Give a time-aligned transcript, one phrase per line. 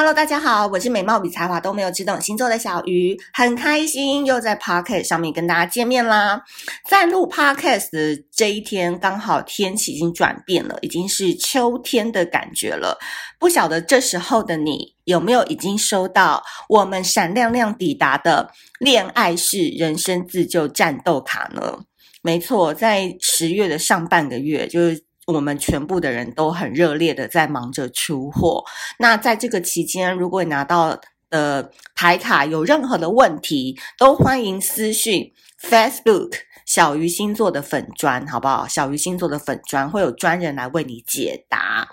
[0.00, 6.42] Hello，大家好，我是美貌比才华都没有，只懂星座的小鱼，很开心又在 Podcast 上面跟大家见面啦。
[6.88, 12.98] 在录 Podcast 的这一天，刚好天气已经转变了，已经是秋天的感觉了。
[13.38, 21.78] 不晓得这时候的你有没有已经收到我们闪亮亮抵达的恋爱式人生自救战斗卡呢？
[22.22, 25.09] 没错，在十月的上半个月，就是。
[25.30, 28.64] 我们全部的人都很热烈的在忙着出货。
[28.98, 31.00] 那在这个期间，如果你拿到
[31.30, 36.32] 的牌卡有任何的问题，都欢迎私讯 Facebook
[36.66, 38.66] 小鱼星座的粉专，好不好？
[38.66, 41.88] 小鱼星座的粉专会有专人来为你解答。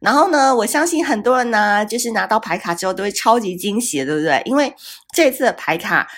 [0.00, 4.40] 然后呢，我相信很多人呢，就是拿到牌卡之后都会超级惊喜，对不对？
[4.44, 4.72] 因为
[5.12, 6.08] 这次的牌卡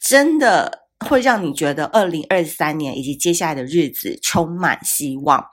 [0.00, 5.44] 真的会让你觉得二零二三年以及接下来的日子充满希望。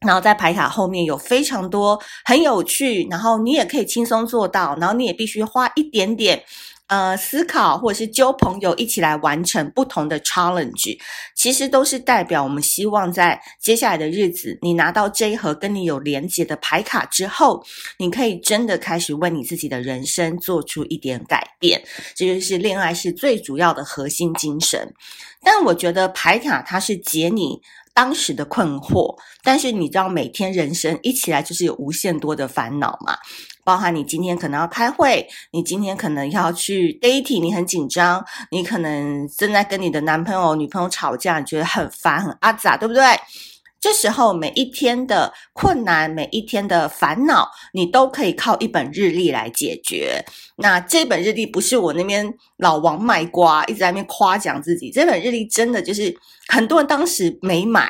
[0.00, 6.40] 然后在牌卡后面有非常多很有趣，然后你也可以轻松做到，然后你也必须花一点点
[6.86, 10.96] 呃思考，或者是揪朋友一起来完成不同的 challenge，
[11.34, 17.64] 其实都是代表我们希望在接下来的日子，你拿到这一盒跟你有连结的牌卡之后，
[17.98, 21.82] 你可以真的开始为你自己的人生做出一点改变，
[22.14, 24.94] 这就是恋爱是最主要的核心精神。
[25.42, 27.60] 但我觉得牌卡它是解你。
[27.94, 33.16] 当时的困惑，但是你知道，每天人生一起来就是有无限多的烦恼嘛，
[33.64, 43.02] 包含你今天可能要开会，你今天可能要去 dating，你很紧张，你可能正在跟你的男朋友、女朋友吵架，你觉得很烦、很阿杂，对不对？
[43.80, 50.24] 这时候每一天的困难，每一天的烦恼，你都可以靠一本日历来解决。
[50.56, 54.90] 那这本日历不是我那边老王卖瓜，一直在那边夸奖自己。
[54.90, 56.12] 这本日历真的就是
[56.48, 57.88] 很多人当时没买，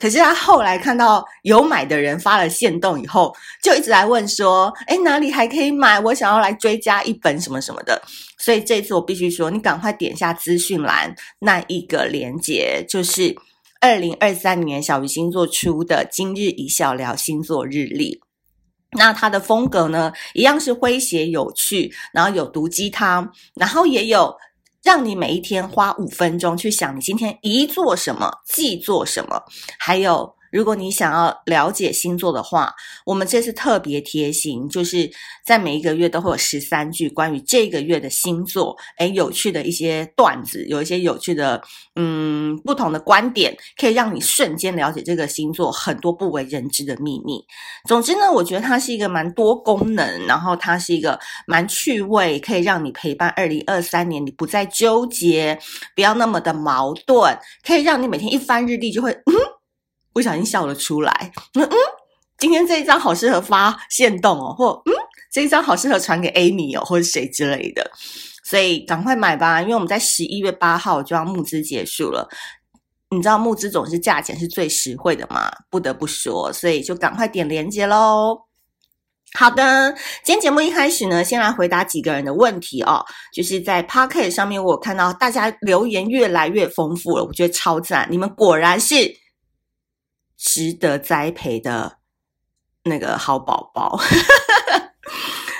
[0.00, 6.00] 可是他后来看到有买的人发了限动以后，就一直来问说：“诶，哪里还可以买？
[6.00, 8.02] 我想要来追加一本什么什么的。”
[8.36, 13.36] 所以这次我必须说，你赶快点下资讯栏那一个链接，就是。
[13.80, 18.20] 二零二三年小鱼星座出的今日一笑聊星座日历，
[18.92, 24.36] 那它的风格呢，一样是诙谐有趣，然后有毒鸡汤，然后也有
[24.82, 29.42] 让你每一天花五分钟去想你今天宜做什么，忌做什么，
[29.78, 30.30] 还有。
[30.50, 32.74] 如果你想要了解星座的话，
[33.06, 35.10] 我们这次特别贴心，就是
[35.44, 41.62] 在每一个月都会有十三句关于这个月的星座，诶，有趣的一些段子，有一些有趣的，
[41.96, 47.40] 嗯，不同的观点，可以让你瞬间了解这个星座很多不为人知的秘密。
[47.86, 55.58] 总之呢，我觉得它是一个蛮多功能，然后它是一个蛮趣味，可以让你陪伴二零二三年，你不再纠结，
[55.94, 59.59] 不要那么的矛盾，可以让你每天一翻日历就会嗯。
[60.12, 61.76] 不小心笑了出来，嗯嗯，
[62.38, 64.92] 今天这一张好适合发限动哦，或嗯，
[65.30, 67.88] 这一张好适合传给 Amy 哦，或者谁之类的，
[68.44, 72.28] 所以赶快买吧，因为我们在十一月八号就要募资结束了。
[73.10, 78.36] 你知道募资总是价钱是最实惠的嘛，不得不说，所以就赶快点链接喽。
[79.34, 79.92] 好的，
[80.24, 89.20] 今天节目一开始呢，先来回答几个人的问题哦，就是在 p o c k e t 上面，我看到大家留言越来越丰富了，我觉得超赞，你们果然是。
[90.40, 91.98] 值得栽培的
[92.84, 94.00] 那个好宝宝。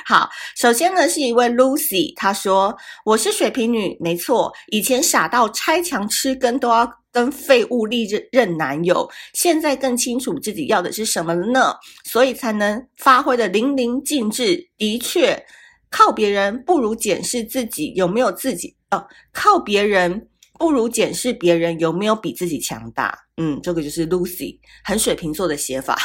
[0.07, 2.75] 好，首先呢是一位 Lucy，她说
[3.05, 14.69] ：“我是水瓶女，没错，以前傻到拆墙吃根都要跟废物历任任男友，现在更清楚自己要的是什么了呢，所以才能发挥得淋漓尽致。
[14.77, 15.45] 的确，
[15.91, 20.27] 靠别人不如检视自己有没有自己哦，靠别人。”
[20.61, 23.19] 不如检视别人有没有比自己强大。
[23.39, 25.97] 嗯，这个就是 Lucy 很水瓶座的写法，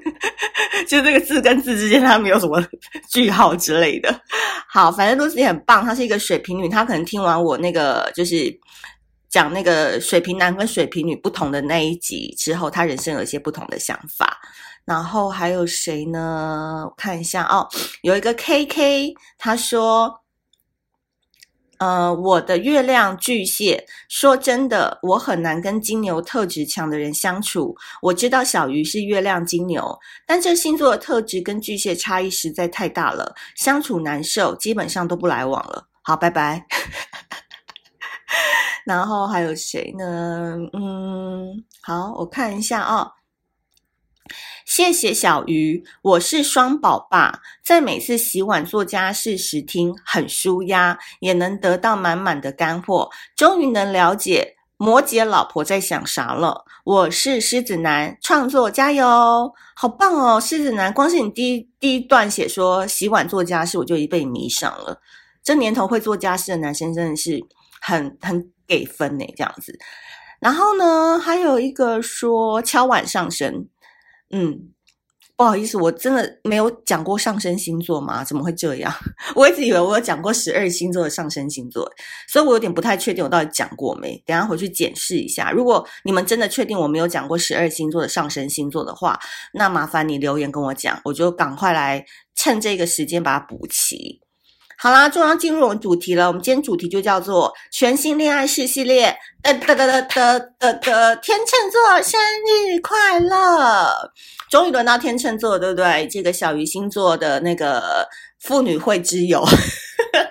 [0.86, 2.62] 就这个字跟字之间它没有什么
[3.10, 4.20] 句号之类的。
[4.68, 8.54] 好，反正 Lucy 很棒，她是一个水瓶女，她可能听完我那个就是
[9.30, 14.38] 讲那个水瓶男跟水瓶女不同的那一集之后，她人生有一些不同的想法。
[14.84, 16.84] 然后还有谁呢？
[16.84, 17.66] 我看一下哦，
[18.02, 20.20] 有一个 KK，他说。
[21.84, 27.76] 呃，我的月亮巨蟹，说真的，我很难跟金牛特质强的人相处。
[28.00, 35.86] 我知道小鱼是月亮金牛，但这星座的特质跟巨蟹差异实在太大了，相处难受，基本上都不来往了。
[36.00, 36.64] 好，拜拜。
[38.86, 40.56] 然后还有谁呢？
[40.72, 43.10] 嗯，好，我看一下啊、
[44.64, 56.64] 谢谢小鱼，我是双宝爸，在每次洗碗做家事时听很舒压，也能得到满满的干货，终于能了解摩羯老婆在想啥了。
[56.84, 60.40] 我是狮子男，创作加油，好棒哦！
[60.40, 64.98] 狮子男，光是你第一第一段写说洗碗做家事，我就已被你迷上了。
[65.42, 67.38] 这年头会做家事的男生真的是
[67.82, 69.78] 很很给分呢，这样子。
[70.40, 73.68] 然后呢，还有一个说敲碗上升。
[74.30, 74.70] 嗯，
[75.36, 78.24] 不好意思，我真的没有讲过上升星座吗？
[78.24, 78.92] 怎么会这样？
[79.36, 81.88] 我一直以为我有讲过十二星座的上升星座，
[82.28, 84.20] 所以我有点不太确定我到底讲过没。
[84.26, 85.50] 等下回去检视一下。
[85.52, 89.18] 如果你们真的确定我没有讲过十二星座的上升星座的话，
[89.52, 92.04] 那麻烦你留言跟我讲，我就赶快来
[92.34, 94.23] 趁这个时间把它补齐。
[94.76, 96.26] 好啦，终于要进入我们主题了。
[96.26, 99.16] 我们今天主题就叫做全新恋爱式系列。
[99.42, 104.10] 呃，的的的的的的，天秤座生日快乐！
[104.50, 106.08] 终于轮到天秤座，对不对？
[106.08, 108.06] 这个小鱼星座的那个
[108.40, 109.44] 妇女会之友，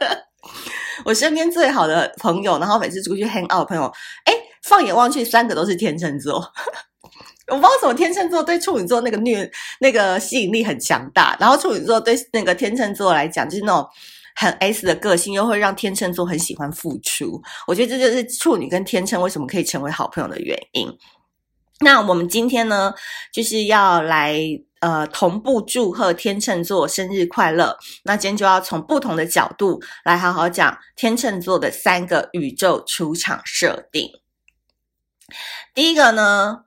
[1.05, 3.83] 我身边最好的朋友，然后每次出去 hang out 朋友，
[4.25, 6.43] 诶，放眼望去，三个都是天秤座。
[7.47, 9.49] 我不知道为什么天秤座对处女座那个虐
[9.79, 13.87] 那个吸引力很强大，然后处女座对那个天秤座来讲，就是那种。
[14.35, 17.41] 很 S 的个性，又会让天秤座很喜欢付出。
[17.67, 20.87] 我觉得这就是处女跟天秤为什么可以成为好朋友的原因。
[21.79, 22.93] 那我们今天呢，
[23.31, 24.39] 就是要来
[24.79, 27.77] 呃同步祝贺天秤座生日快乐。
[28.03, 34.09] 那今天就要从不同的角度来好好讲天秤座的三个宇宙出场设定。
[35.73, 36.65] 第一个呢。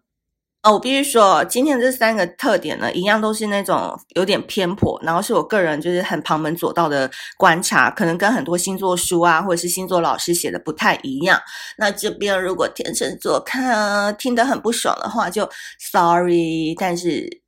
[0.66, 7.08] 哦，我必须说，今天这三个特点呢，一样都是那种有点偏颇，然后是我个人就是很旁门左道的
[7.38, 11.40] 观察，可能跟很多星座书啊，或者是星座老师写的不太一样。
[11.78, 15.48] 那这边如果天秤座看，听得很不爽的话，就
[15.78, 17.42] sorry，但是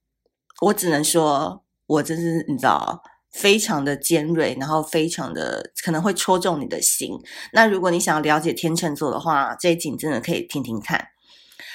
[0.61, 7.11] 我只能说，我真是你知道，非常的尖锐，然后非常的可能会戳中你的心。
[7.53, 11.09] 那如果你想要了解天秤座的话，这一集真的可以听听看。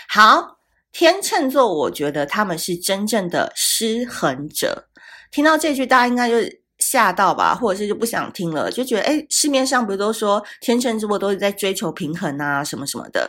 [0.08, 0.63] 好。
[0.94, 4.88] 天秤座，我觉得他们是真正的失衡者。
[5.32, 6.36] 听到这句，大家应该就
[6.78, 13.28] 吓到吧，或者是就不想听了，就觉得，诶，市面上不是都说天秤座都是在追求平衡啊，什么什么的。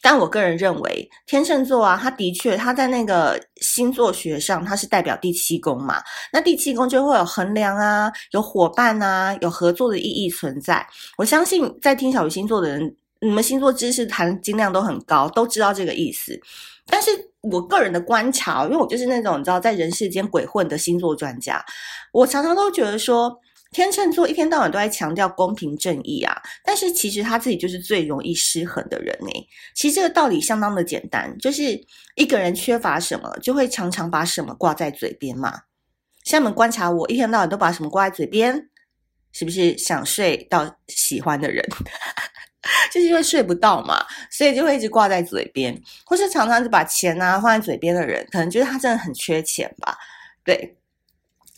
[0.00, 6.00] 但我个人认为，天秤座啊，他的确他在那个星座学上，他是代表第七宫嘛。
[6.32, 10.86] 那第七宫就会有衡量啊，有伙伴啊，有合作的意义存在。
[11.18, 16.40] 我相信在听小鱼星座的人，你们星座知识含金量都很高，都知道这个意思。
[16.86, 17.10] 但是
[17.40, 21.64] 我个人的观察，因为我就是那种你知道在人世间鬼混的星座专家，
[22.12, 23.34] 我常常都觉得说，
[23.70, 29.48] 天秤座一天到晚都在强调公平正义啊，但是其实他自己就是最容易失衡的人诶。
[29.74, 31.80] 其实这个道理相当的简单，就是
[32.16, 35.52] 一个人缺乏什么，就会常常把什么挂在嘴边嘛。
[36.24, 38.68] 像你们观察我，一天到晚都把什么挂在嘴边，
[39.32, 41.64] 是不是想睡到喜欢的人？
[42.92, 49.96] 就是因为睡不到嘛，所以就会一直挂在嘴边，或是常常就把钱啊放在嘴边的人，可能觉得他真的很缺钱吧。
[50.42, 50.76] 对，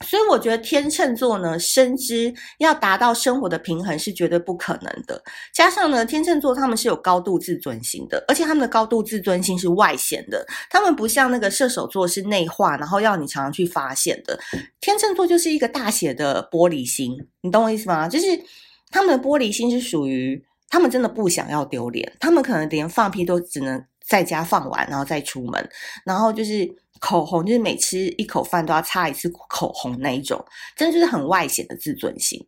[0.04, 5.22] 所以我觉得天秤座呢，深知要达到生活的平衡是绝对不可能的。
[5.52, 14.38] 加上呢，天秤座他们是有高度自尊心的，而且他们的高度自尊心是外显的，他们不像那个射手座是内化，然后要你常常去发现的。
[14.80, 18.08] 天秤座就是一个大写的玻璃心，你懂我意思吗？
[18.08, 18.26] 就是
[18.90, 20.44] 他们的玻璃心是属于。
[20.72, 25.70] 他们真的不想要丢脸，他们可能连放屁都只能在家放完，然后再出门。
[26.02, 26.66] 然后就是
[26.98, 30.42] 口红，就是每吃一口饭都要擦一次口红那一种，
[30.74, 32.42] 真的就是很外显的自尊心，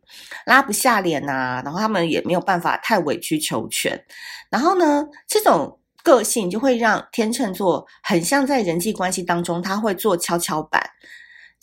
[0.47, 1.61] 拉不下脸呐、啊。
[1.63, 4.03] 然后他们也没有办法太委曲求全。
[4.49, 10.81] 然后呢，这种个性就会让天秤座很像在人际关系当中，他会做跷跷板。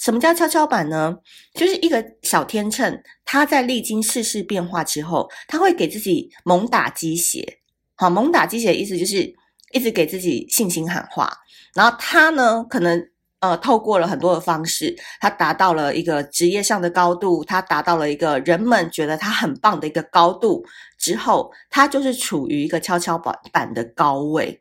[0.03, 1.17] 什么叫跷跷板呢？
[1.55, 7.61] 就是一个小天秤，他在历经世事变化之后，他会给自己猛打鸡血。
[7.95, 9.33] 好，猛打鸡血的意思就是
[9.71, 11.33] 一直给自己信心喊话。
[11.73, 13.01] 然后他呢，可能
[13.43, 20.65] 呃透过了很多的方式，他达到了一个职业上的高度，他达到了一个人们觉得他很棒的一个高度
[20.97, 24.59] 之后，他就是处于一个跷跷板板的高位。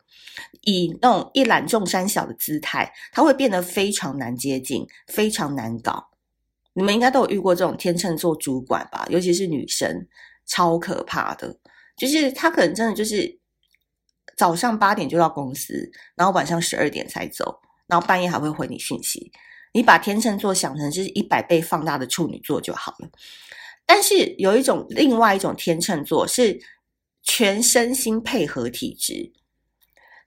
[0.61, 6.09] 以那种一览众山小的姿态，他会变得非常难接近，非常难搞。
[6.73, 9.05] 你们应该都有遇过这种天秤座主管吧？
[9.09, 10.07] 尤其是女生，
[10.47, 11.55] 超可怕的，
[11.97, 13.37] 就是他可能真的就是
[14.37, 17.59] 早上八点就到公司，然后晚上十二点才走，
[17.91, 19.29] 然后半夜还会回你讯息。
[19.73, 23.09] 你把天秤座想成是一百倍放大的处女座就好了。
[23.85, 26.57] 但是有一种另外一种天秤座是
[27.21, 29.33] 全身心配合体质。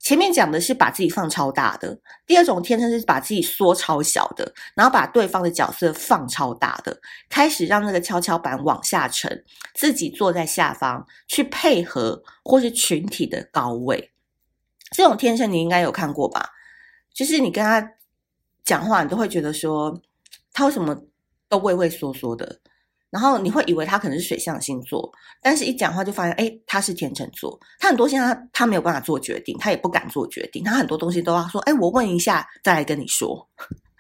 [0.01, 9.43] 前面讲的是把自己放超大的，第二种天秤是把自己缩超小的，然后把对方的角色放超大的，开始让那个跷跷板往下沉，
[9.75, 14.13] 自己坐在下方去配合或是群体的高位。
[14.91, 16.51] 这种天秤你应该有看过吧？
[17.15, 17.89] 就是你跟他
[18.65, 19.99] 讲话，你都会觉得说
[20.53, 20.95] 他为什么
[21.49, 22.61] 都畏畏缩缩的。
[23.11, 25.09] 然后你会以为他可能是水象星座，
[25.41, 27.57] 但是一讲话就发现，哎，他是天秤座。
[27.79, 30.65] 他很多现在他没有办法做决定，他也不敢做决定。
[30.65, 33.49] 他很多东西都要说，哎，我问一下再来跟你说。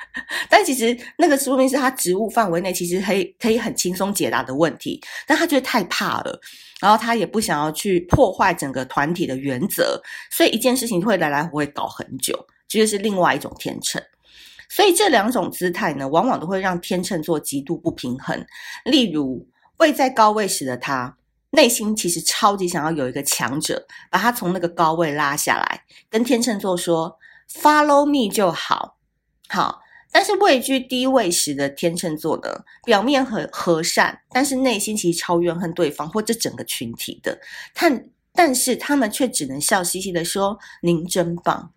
[0.50, 6.40] 但其实那个说明是他职务范围内其实可以可以很轻松解答的问题，但他觉得太怕了，
[6.80, 12.34] 然后他也不想要去破坏整个团体的原则，所以一件事情会来来回回搞很久，
[12.74, 14.02] 这就是另外一种天秤。
[14.68, 18.44] 所以这两种姿态呢，往往都会让天秤座极度不平衡。
[18.84, 21.16] 例如，位在高位时的他，
[21.50, 27.16] 内心其实超级想要有一个强者，把他从那个高位拉下来，跟天秤座说
[27.48, 28.96] “Follow me” 就好。
[29.48, 37.38] 好，但是位居低位时的天秤座呢，表面很和善，但是内心其实超怨恨对方或这整个群体的。
[37.74, 41.70] 但但是他们却只能笑嘻嘻的说：“您真棒，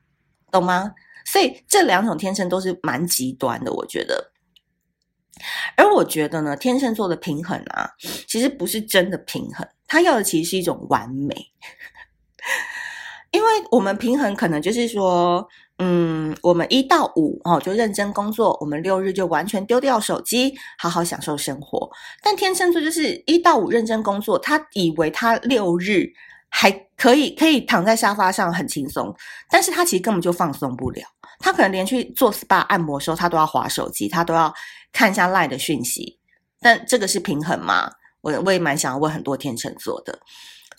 [0.52, 0.94] 懂吗？”
[1.26, 4.32] 所以这两种天秤都是蛮极端的，我觉得。
[5.76, 7.92] 而我觉得呢，天秤座的平衡啊，
[8.28, 11.36] 其实不是真的平衡，他要的其实是一种完美。
[13.32, 15.46] 因为我们平衡可能就是说，
[15.80, 21.88] 嗯，我们一到五哦就认真工作，我们六日就完全丢掉手机，好好享受生活。
[22.24, 26.10] 但天秤座就是一到五认真工作，他以为他六日
[26.50, 29.14] 还可以可以躺在沙发上很轻松，
[29.50, 31.04] 但是他其实根本就放松不了。
[31.40, 34.54] 他可能连去做 SPA 按摩的时候，他都要滑手机，他都要
[34.92, 36.18] 看一下 LINE 的讯息。
[36.60, 37.92] 但这个是平衡吗？
[38.22, 40.18] 我我也蛮想要问很多天秤座的，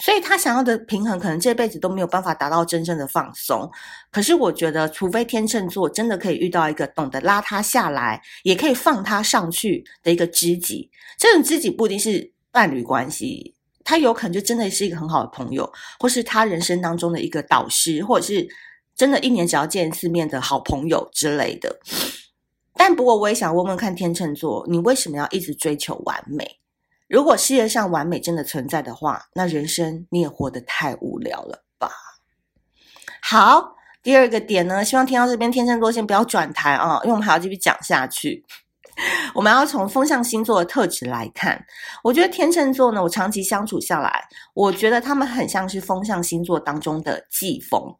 [0.00, 3.70] 所以他想要的平衡，可能这辈子都没有办法达到真正的放松。
[4.10, 13.54] 可是我觉得，除非天秤座真的可以遇到一个懂得拉他下来，也可以放他上去的一个知己，这种知己不一定是伴侣关系，
[13.88, 18.46] 他有可能就真的是一个很好的朋友，或是他人生当中的一个导师，或者是。
[18.94, 21.78] 真的，一年只要见一次面的好朋友之类的。
[22.74, 26.58] 但不过，我也想问问看天秤座，你为什么要一直追求完美？
[27.06, 31.92] 如果世界上完美真的存在的话，那人生你也活得太无聊了吧？
[33.22, 38.44] 好，第二个点呢，希望听到这边天秤座先不要转台啊，因为我们还要继续讲下去。
[39.34, 41.64] 我们要从风象星座的特质来看，
[42.02, 44.24] 我觉得天秤座呢，我长期相处下来，
[44.54, 47.96] 我觉得他们很像是风象星座当中的季风。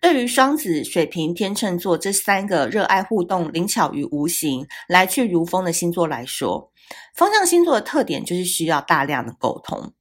[0.00, 6.70] 对于双子、水瓶、天秤座这三个热爱互动、灵巧于无形、来去如风的星座来说，
[7.14, 9.92] 风象星座的特点就是需要大量的沟通。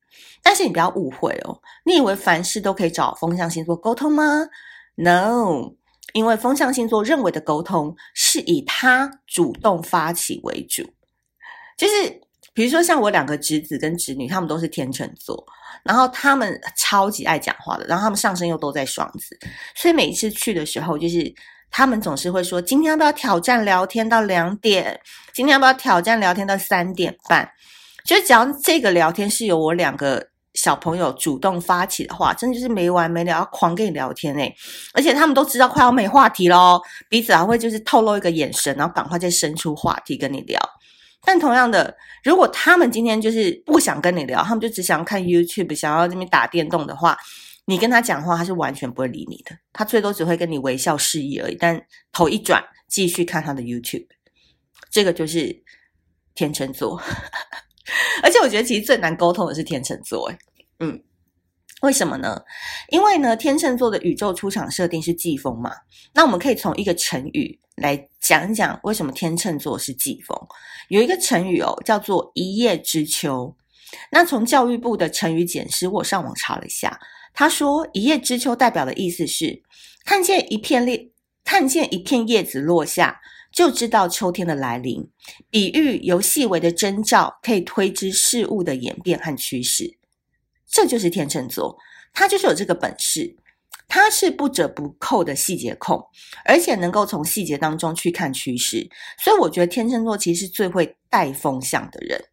[0.42, 4.24] 但是你不要误会哦，你以为凡事都可以找风象星座沟通吗
[4.96, 5.74] ？No，
[6.14, 10.84] 因为风象星座认为的沟通是以他主动发起为主，
[11.78, 12.22] 就是。
[12.52, 15.42] 比如说，像我两个侄子跟侄女，他们都是天秤座，
[15.84, 19.38] 然后他们超级爱讲话的，然后他们上升又都在双子，
[19.76, 21.34] 所以每一次去的时候，就是
[21.72, 25.00] 他们总是会说：“今天要不要挑战聊天到两点？
[25.32, 27.50] 今天要不要挑战聊天到三点半？”
[28.04, 30.28] 就只要这个聊天是由我两个
[30.62, 34.54] 小朋友主动发起的话，真的就是没完没了，要狂跟你聊天诶，
[34.94, 40.60] 而且他们都知道快要没话题喽，彼此还会就是透露一个眼神，然后赶快再伸出话题跟你聊。
[41.24, 47.18] 但同样的，如果他们今天就是不想跟你聊，他们就只想要看 YouTube，想要这边打电动的话，
[47.64, 51.56] 你跟他讲话，他是完全不会理你的，他最多只会跟你微笑示意而已。
[51.56, 54.08] 但头一转，继续看他的 YouTube，
[54.92, 55.64] 这个就是
[56.36, 57.02] 天秤座。
[58.22, 60.32] 而且我觉得其实最难沟通的是天秤座，
[60.80, 61.04] 嗯。
[61.82, 62.42] 为什么呢？
[62.90, 65.72] 因为呢，天秤座的宇宙出场设定是季风嘛。
[66.14, 70.38] 那我们可以从一个成语来讲讲为什么天秤座是季风。
[70.90, 73.56] 有一个成语哦，叫做“一叶知秋”。
[74.12, 77.00] 那从教育部的成语简释，我上网查了一下，
[77.34, 79.64] 他说“一叶知秋”代表的意思是
[80.04, 81.10] 看见一片叶，
[81.46, 83.22] 看见一片叶子落下，
[83.54, 85.10] 就知道秋天的来临。
[85.50, 89.99] 比喻由细微的征兆可以推知事物的演变和趋势。
[90.70, 91.78] 这就是天秤座，
[92.14, 93.36] 他就是有这个本事，
[93.88, 96.00] 他是不折不扣的细节控，
[96.46, 102.24] 而且能够从细节当中去看趋势，所以我觉得天秤座其实是最会带风向的人。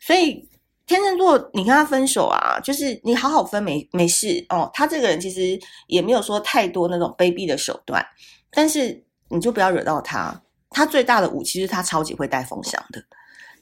[0.00, 0.48] 所以
[0.86, 4.70] 天秤座，你跟他分手啊，就是你好好分没没事哦。
[4.72, 8.02] 他这个人其实也没有说太多那种卑鄙的手段，
[8.50, 10.42] 但是你就不要惹到他。
[10.70, 13.02] 他最大的武器是他超级会带风向的，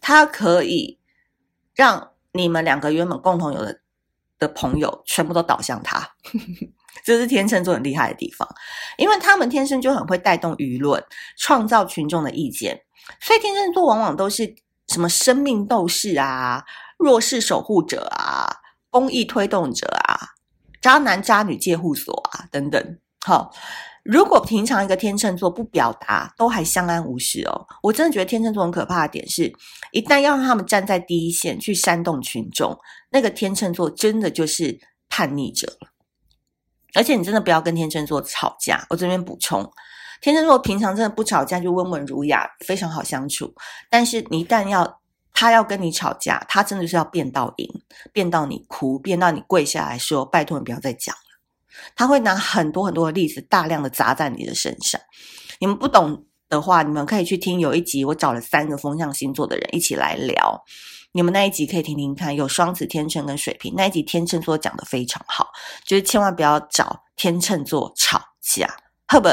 [0.01, 0.99] 他可以
[1.75, 3.81] 让你们两个原本共同有的
[4.39, 6.09] 的朋友全部都倒向他。
[7.05, 8.49] 这是天秤座很厉害的地方，
[8.97, 11.03] 因为他们天生就很会带动舆论，
[11.37, 12.83] 创造群众的意见，
[13.21, 14.55] 所以天秤座往往都是
[14.89, 16.65] 什么生命斗士啊。
[16.99, 18.49] 弱势守护者啊，
[18.89, 20.17] 公益推动者啊，
[20.81, 22.99] 渣男渣女戒护所啊，等等。
[23.27, 23.53] 好，
[24.03, 27.67] 如果平常一个天秤座不表达，都还相安无事哦。
[27.83, 29.53] 我真的觉得天秤座很可怕的点是，
[29.93, 32.75] 一旦要让他们站在第一线去煽动群众，
[33.17, 35.89] 那个天秤座真的就是叛逆者了。
[36.93, 38.85] 而且你真的不要跟天秤座吵架。
[38.91, 39.67] 我这边补充，
[40.21, 43.55] 天秤座平常真的不吵架，就温文儒雅，非常好相处。
[43.89, 45.01] 但是你一旦要
[45.33, 47.83] 他要跟你吵架，他真的是要变到赢，
[48.13, 51.41] 变到你哭，变到你跪下来说：“拜托你不要再讲了。”
[51.97, 55.01] 他会拿很多很多的例子，大量的砸在你的身上。
[55.59, 60.63] 你们不懂的话，你们可以去听有一集，我找了三个风象星座的人一起来聊。
[61.17, 63.73] 你们那一集可以听听看，有双子、天秤跟水瓶。
[63.75, 65.49] 那一集天秤座讲得非常好，
[65.85, 68.69] 就是千万不要找天秤座吵架，
[69.09, 69.29] 好不？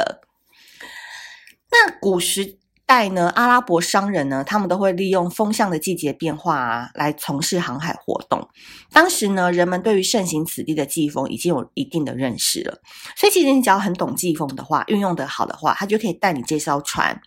[1.69, 2.57] 那古时。
[2.85, 8.45] 代呢，阿拉伯商人呢，他们都会利用风向的季节变化啊，来从事航海活动。
[8.91, 12.81] 当时呢，人们对于盛行此地的季风已经有一定的认识了，
[13.15, 17.19] 所以其实你只要很懂季风的话，运用得好的话，他就可以带你这艘船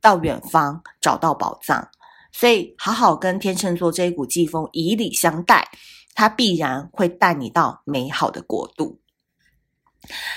[0.00, 1.88] 到远方找到宝藏。
[2.32, 5.68] 所以，好好跟天秤座这一股季风以礼相待，
[6.14, 9.00] 他必然会带你到美好的国度。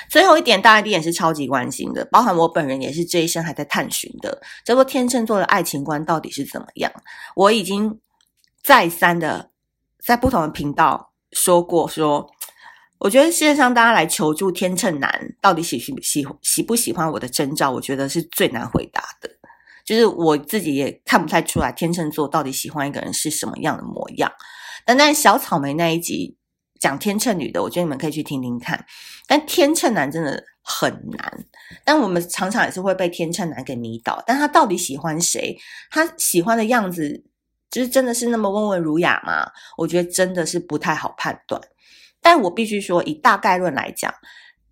[0.10, 6.91] 最后一点，大家一定也是超级关心的，包含我本人也是这一生还在探寻的，叫做天秤座的爱情观到底是怎么样？
[7.36, 8.00] 我已经
[8.63, 9.51] 再三的
[10.03, 12.31] 在不同的频道说过说，说
[12.98, 19.29] 我觉得世界上大家来求助天秤男到底喜喜喜喜不喜欢我的征兆，我觉得是最难回答的，
[19.86, 24.32] 就是我自己也看不太出来天秤座到底喜欢一个人是什么样的模样。
[24.86, 26.38] 但但小草莓那一集。
[26.80, 28.84] 讲天秤女的，我觉得你们可以去听听看。
[29.28, 31.46] 但天秤男真的很难，
[31.86, 34.24] 但我们常常也是会被天秤男给迷倒。
[34.26, 35.56] 但他到底喜欢谁？
[35.91, 37.24] 他喜欢的样子，
[37.70, 39.48] 就是真的是那么温文儒雅吗？
[39.78, 41.62] 我觉得真的是不太好判断。
[42.20, 44.12] 但我必须说，以大概论来讲，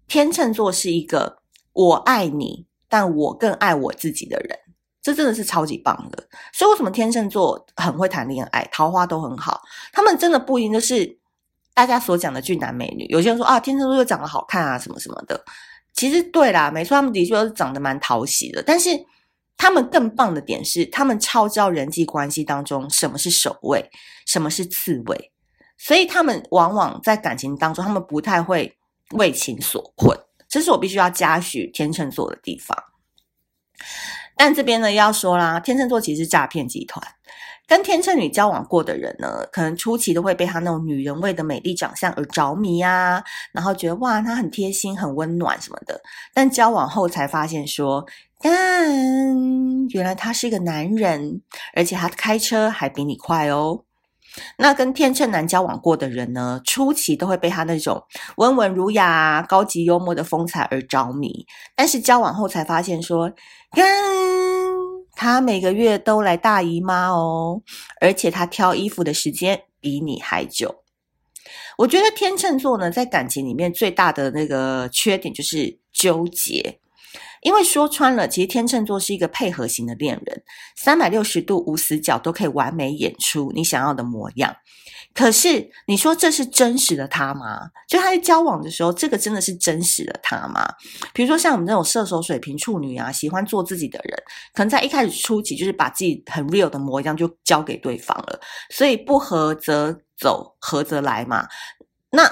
[0.07, 1.43] 天秤座是一个
[1.73, 4.57] 我爱你，但我更爱我自己的人。
[5.01, 6.27] 这真的是超级棒的。
[6.53, 9.61] 所以为什么天秤座很会谈恋爱，桃花都很好？
[9.91, 11.17] 他们真的不一定就是。
[11.71, 15.41] 大家所讲的俊男美女，有些人说啊，天秤座又长得好看啊，什么什么的。
[15.93, 18.61] 其实对啦，没错，他们的确是长得蛮讨喜的。
[18.61, 18.89] 但是
[19.55, 23.89] 他们更棒的点是，他们超知道人际关系当中什么是首位，
[24.25, 25.31] 什么是次位。
[25.77, 28.75] 所以他们往往在感情当中，他们不太会
[29.11, 30.19] 为情所困。
[30.49, 32.77] 这是我必须要嘉许天秤座的地方。
[34.39, 37.05] 但这边呢，要说啦，天秤座其实是诈骗集团。
[37.67, 43.21] 跟天秤女交往过的人呢，可能初期都会被她那种女人味的美丽长相而着迷啊，
[43.51, 45.99] 然后觉得哇，她很贴心、很温暖什么的。
[46.33, 48.05] 但交往后才发现说，
[48.41, 48.89] 但
[49.89, 51.41] 原来他是一个男人，
[51.75, 53.83] 而且他开车还比你快哦。
[54.57, 58.01] 那跟天秤男交往过的人呢，初期都会被他那种
[58.37, 63.29] 温文儒雅、高级幽默的风采而着迷，但是交往后才发现说，
[63.71, 63.85] 干。
[65.15, 67.61] 他每个月都来大姨妈哦，
[67.99, 70.83] 而且他挑衣服的时间比你还久。
[71.77, 76.79] 我觉得天秤座呢，在感情里面最大的那个缺点就是纠结，
[77.41, 80.43] 因为说穿了，其实天秤座是一个配合型的恋人，
[80.75, 84.55] 三百六十度无死角都可以完美演出你想要的模样。
[85.13, 87.69] 可是你说这是真实的他吗？
[87.87, 90.63] 就他在交往的时候，这个真的是真实的他吗？
[91.13, 101.47] 比如说像我们这种射手、水瓶、处女啊，喜欢做自己的人，可能在一开始初期就是把自己很 real 的模样就交给对方了，所以不合则走，合则来嘛。
[102.11, 102.23] 那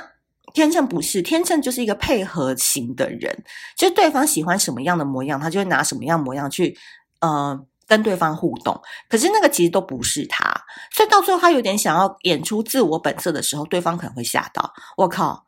[0.57, 3.43] 天秤不是，天秤就是一个配合型的人，
[3.77, 6.75] 就是对方喜欢什么样的模样，他就会拿什么样模样去，
[7.19, 7.65] 嗯、呃。
[7.89, 10.43] 跟对方互动，可是那个其实都不是他，
[10.91, 14.73] 所以到最后他有点想要演出自我本色的时候，对方可能会吓到。
[14.97, 15.45] 我靠，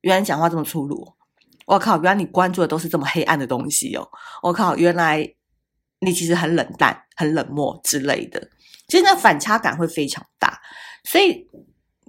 [0.00, 1.14] 原来讲话这么粗鲁！
[1.64, 4.08] 我靠，原来你关注的都是这么黑暗的东西哦！
[4.42, 5.24] 我靠，原来
[6.00, 8.50] 你其实很冷淡、很冷漠之类的。
[8.88, 10.60] 其实那反差感会非常大，
[11.04, 11.46] 所以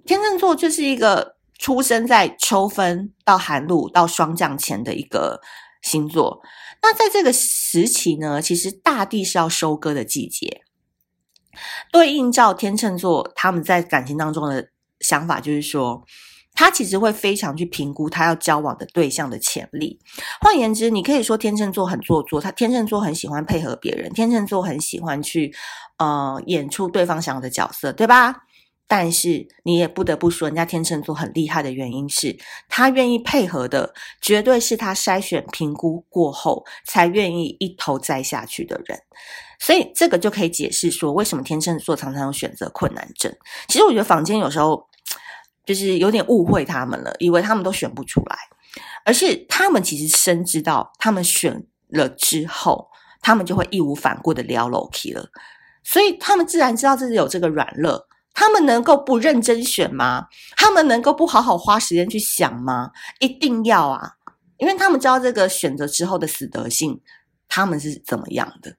[0.07, 5.41] 天秤座就是一个出生在秋分到寒露到霜降前的一个
[5.81, 6.41] 星座。
[6.81, 10.61] 那在这个时期呢，其实大地是要收割的季节，
[11.91, 16.05] 对应照天秤座他们在感情当中的想法，就是说，
[16.53, 19.99] 他其实会非常去评估他要交往的对象的潜力。
[20.39, 25.53] 换言之，你可以说天秤座很做作，他天秤座很喜欢配合别人，天秤座很喜欢去
[25.97, 28.43] 呃演出对方想要的角色，对吧？
[28.89, 32.37] 但是你也不得不说，人家天秤座很厉害的原因是，
[32.69, 38.97] 他愿意配合的，绝对是他筛选评估过后才愿意一头栽下去的人。
[39.59, 43.29] 所以这个就可以解释说，为什么天秤座常常有选择困难症。
[43.67, 44.87] 其实我觉得坊间有时候
[45.65, 48.37] 就是有点误会他们了，以为他们都选不出来，
[49.03, 52.87] 而是他们其实深知道，他们选了之后，
[53.21, 55.27] 他们就会义无反顾的撩 Loki 了，
[55.83, 58.07] 所以他们自然知道自己有这个软肋。
[58.39, 60.27] 他们能够不认真选吗？
[60.55, 62.91] 他们能够不好好花时间去想吗？
[63.19, 64.11] 一定要啊！
[64.57, 67.01] 因为他们知道这个选择之后的死得性，
[67.49, 68.75] 他们是怎么样的，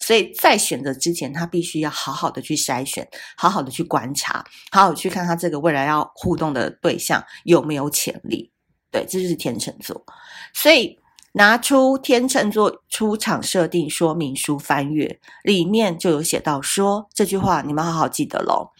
[0.00, 8.50] 所以在选择之前，他必须要好好的去筛选，好好的去观察，好好去看他这个未来要互动的对象有没有潜力。
[8.90, 10.04] 对，这就是天秤座。
[10.52, 10.98] 所以
[11.36, 18.70] 拿出天秤座出场设定说明书翻阅，里面就有写到说这句话，你们好好记得喽。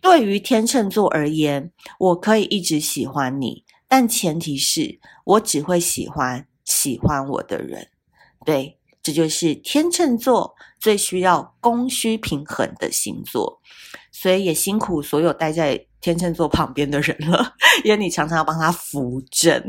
[0.00, 7.88] 对于天秤座而言，我可以一直喜欢你，但前提是我只会喜欢喜欢我的人。
[8.44, 13.60] 对，这就是天秤座最需要供需平衡的星座。
[14.12, 19.60] 所以也辛苦所有待在天秤座旁边的人了， 因为你常常要帮他扶正。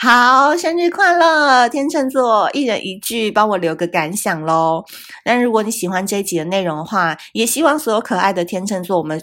[0.00, 2.48] 好，生日快乐，天秤座！
[2.52, 4.84] 一人一句，帮我留个感想喽。
[5.24, 9.20] 那如果你喜欢这一集的内容的话，也希望所有可爱的天秤座，我们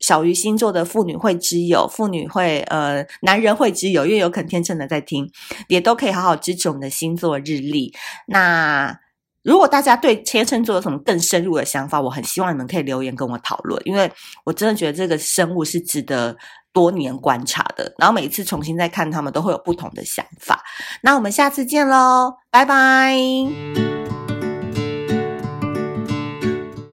[0.00, 5.30] 小鱼星座的妇女会之友、妇女会呃男人会之友，因为有可能天秤的在听，
[5.68, 7.94] 也都可以好好支持我们的星座日历。
[8.26, 8.98] 那
[9.44, 14.10] 如果大家对天秤座有什么更深入的想法，我很希望你们可以留言跟我讨论，因为
[14.42, 16.36] 我真的觉得这个生物是值得。
[16.76, 20.62] 多年观察的，然后每次重新再看他们，都会有不同的想法。
[21.00, 23.16] 那我们下次见喽，拜拜。